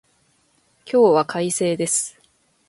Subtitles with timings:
[0.91, 2.17] 今日は快晴です。